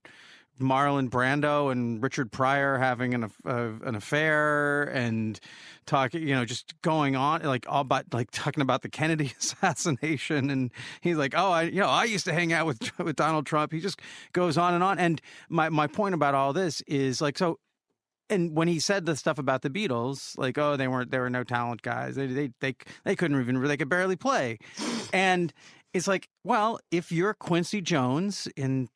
[0.59, 5.39] Marlon Brando and Richard Pryor having an uh, an affair and
[5.85, 10.49] talking, you know, just going on like all about like talking about the Kennedy assassination
[10.49, 13.45] and he's like, "Oh, I you know, I used to hang out with with Donald
[13.45, 14.01] Trump." He just
[14.33, 14.99] goes on and on.
[14.99, 17.59] And my my point about all this is like so
[18.29, 21.29] and when he said the stuff about the Beatles, like, oh, they weren't, they were
[21.29, 22.15] no talent guys.
[22.15, 24.57] They, they, they, they couldn't even, they could barely play.
[25.13, 25.53] And
[25.93, 28.89] it's like, well, if you're Quincy Jones in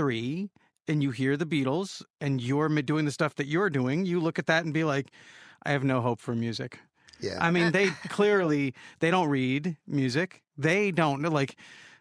[0.00, 0.50] 1963
[0.88, 4.38] and you hear the Beatles and you're doing the stuff that you're doing, you look
[4.38, 5.10] at that and be like,
[5.62, 6.78] I have no hope for music.
[7.20, 7.38] yeah.
[7.40, 10.42] I mean, they clearly they don't read music.
[10.56, 11.56] They don't like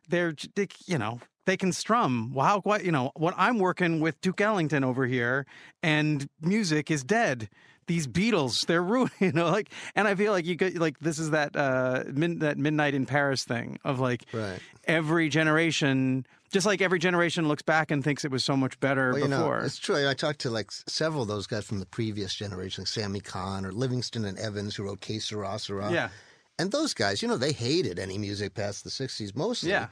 [0.10, 2.34] they're they, you know they can strum.
[2.34, 3.12] Wow, what you know?
[3.16, 5.46] What I'm working with Duke Ellington over here,
[5.84, 7.50] and music is dead.
[7.88, 9.12] These Beatles, they're ruined.
[9.20, 12.40] You know, like, and I feel like you get like this is that uh min,
[12.40, 14.60] that midnight in Paris thing of like Right.
[14.86, 16.26] every generation.
[16.52, 19.28] Just like every generation looks back and thinks it was so much better Well, you
[19.28, 19.60] know, before.
[19.66, 20.08] it's true.
[20.08, 23.66] I talked to like several of those guys from the previous generation, like Sammy Cahn
[23.66, 25.92] or Livingston and Evans, who wrote Que Sera Sera.
[25.92, 26.10] yeah,
[26.58, 29.70] And those guys, you know, they hated any music past the 60s mostly.
[29.70, 29.88] Yeah.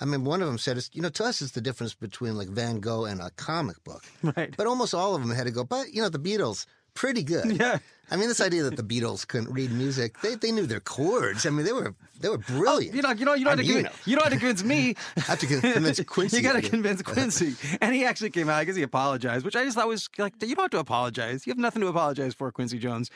[0.00, 2.36] I mean, one of them said, it's, you know, to us, it's the difference between
[2.38, 4.04] like Van Gogh and a comic book.
[4.36, 4.54] right.
[4.56, 6.66] But almost all of them had to go, but, you know, the Beatles,
[6.98, 7.56] pretty good.
[7.56, 7.78] Yeah.
[8.10, 11.44] I mean, this idea that the Beatles couldn't read music, they, they knew their chords.
[11.44, 12.94] I mean, they were they were brilliant.
[12.94, 13.90] Oh, You know, you know, you have to you know.
[14.06, 14.94] you don't have to convince me.
[15.16, 16.36] I have to convince Quincy.
[16.38, 18.56] you got to convince Quincy, and he actually came out.
[18.56, 21.46] I guess he apologized, which I just thought was like, you don't have to apologize.
[21.46, 23.10] You have nothing to apologize for, Quincy Jones.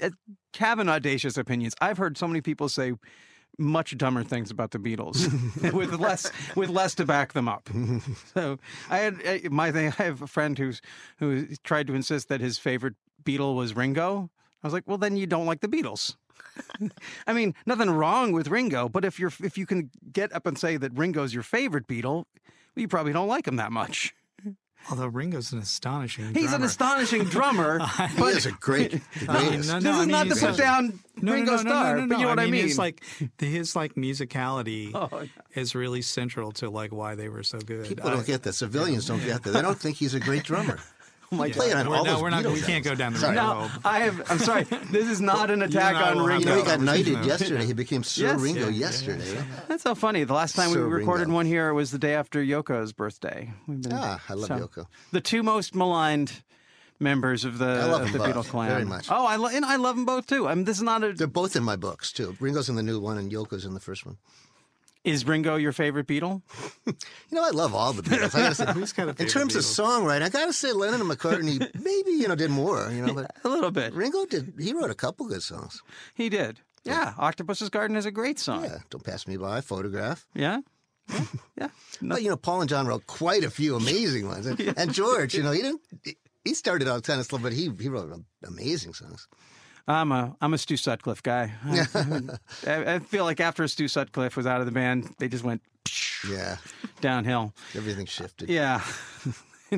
[0.00, 0.10] Uh,
[0.56, 1.74] Having audacious opinions.
[1.82, 2.92] I've heard so many people say
[3.58, 7.68] much dumber things about the Beatles with less with less to back them up.
[8.34, 8.58] So
[8.90, 9.92] I had I, my thing.
[9.98, 10.82] I have a friend who's
[11.18, 12.94] who tried to insist that his favorite
[13.24, 14.30] Beatle was Ringo.
[14.62, 16.16] I was like, well, then you don't like the Beatles.
[17.26, 20.58] I mean, nothing wrong with Ringo, but if you're if you can get up and
[20.58, 22.24] say that Ringo's your favorite Beatle,
[22.74, 24.14] you probably don't like him that much.
[24.90, 26.26] Although Ringo's an astonishing.
[26.34, 26.66] He's an drummer.
[26.66, 27.78] astonishing drummer.
[28.16, 29.68] He is a great, the I mean, greatest.
[29.68, 31.56] no, this no, I is mean, not to he's put a- down No, Ringo no,
[31.56, 32.64] no, Starr, no, no, no, but you know what I, mean.
[32.66, 33.02] It's like
[33.38, 35.28] his like musicality Oh, yeah.
[35.60, 37.88] is really central to like why they were so good.
[37.88, 38.52] People I- don't get that.
[38.52, 39.50] Civilians don't get that.
[39.50, 40.78] They don't think he's a great drummer.
[41.32, 42.44] oh my He played on We're, all no, we're not.
[42.44, 42.86] Beatles We can't albums.
[42.86, 43.36] go down the Sorry.
[43.36, 43.80] rabbit No.
[43.84, 44.30] I have.
[44.30, 44.64] I'm sorry.
[44.90, 46.50] This is not an attack and on will have You Ringo.
[46.50, 47.64] know, he got knighted yesterday.
[47.66, 48.40] He became Sir Yes.
[48.40, 49.44] Ringo Yeah, yeah, yesterday.
[49.68, 50.24] That's so funny.
[50.24, 51.34] The last time Sir we recorded Ringo.
[51.34, 53.52] one here was the day after Yoko's birthday.
[53.66, 54.86] We've been, Ah, I love so- Yoko.
[55.12, 56.42] The two most maligned
[56.98, 58.68] members of the, I love of the them Beatle both, clan.
[58.70, 59.08] very much.
[59.10, 60.48] Oh, I lo- and I love them both too.
[60.48, 61.12] I mean, this is not a.
[61.12, 62.36] They're both in my books too.
[62.40, 64.16] Ringo's in the new one, and Yoko's in the first one.
[65.06, 66.42] Is Ringo your favorite Beatle?
[66.84, 66.92] You
[67.30, 68.34] know, I love all the Beatles.
[68.34, 69.80] I gotta say, Who's got in favorite terms of Beatles?
[70.02, 72.90] songwriting, I gotta say Lennon and McCartney maybe you know did more.
[72.90, 73.94] You know, but A little bit.
[73.94, 74.54] Ringo did.
[74.58, 75.82] He wrote a couple good songs.
[76.14, 76.60] He did.
[76.84, 78.64] Yeah, Octopus's Garden is a great song.
[78.64, 79.60] Yeah, don't pass me by.
[79.60, 80.26] Photograph.
[80.34, 80.60] Yeah.
[81.08, 81.20] Yeah.
[81.58, 81.68] yeah.
[82.00, 84.92] No- But you know, Paul and John wrote quite a few amazing ones, and, and
[84.92, 85.34] George.
[85.34, 85.80] You know, he didn't.
[86.44, 88.12] He started out kind of slow, but he he wrote
[88.44, 89.28] amazing songs.
[89.88, 91.52] I'm a I'm a Stu Sutcliffe guy.
[91.64, 92.30] I,
[92.66, 95.62] I, I feel like after Stu Sutcliffe was out of the band, they just went
[96.28, 96.56] Yeah,
[97.00, 97.52] downhill.
[97.74, 98.48] everything shifted.
[98.48, 98.82] Yeah.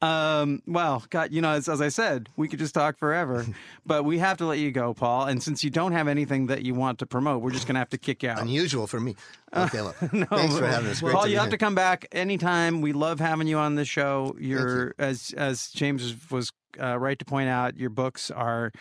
[0.00, 3.46] um, well, God, you know, as, as I said, we could just talk forever,
[3.86, 5.26] but we have to let you go, Paul.
[5.26, 7.80] And since you don't have anything that you want to promote, we're just going to
[7.80, 8.40] have to kick you out.
[8.40, 9.16] Unusual for me.
[9.54, 11.00] Okay, well, thanks for having us.
[11.00, 11.50] Great Paul, you have here.
[11.50, 12.80] to come back anytime.
[12.80, 14.34] We love having you on the show.
[14.40, 18.72] You're as as James was uh, right to point out, your books are,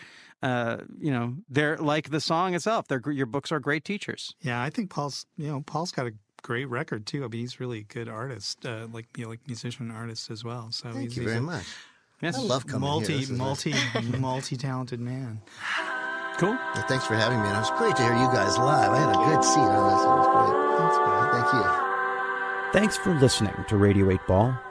[0.41, 2.87] uh, you know, they're like the song itself.
[2.87, 4.33] They're your books are great teachers.
[4.41, 5.25] Yeah, I think Paul's.
[5.37, 7.23] You know, Paul's got a great record too.
[7.23, 10.43] I mean, he's really a good artist, uh, like you know, like musician artist as
[10.43, 10.71] well.
[10.71, 11.65] So Thank he's, you he's very a much.
[12.21, 12.37] Yes.
[12.37, 13.17] I love coming multi, here.
[13.17, 13.73] This is multi,
[14.19, 15.41] multi talented man.
[16.37, 16.53] Cool.
[16.53, 17.47] Yeah, thanks for having me.
[17.47, 18.91] And it was great to hear you guys live.
[18.91, 20.01] I had a good seat on this.
[20.01, 21.41] It was great.
[21.41, 22.71] Thank you.
[22.73, 24.70] Thanks for listening to Radio 8 Ball.